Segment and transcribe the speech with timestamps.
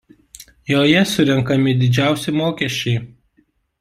[0.71, 2.99] Joje surenkami didžiausi mokesčiai.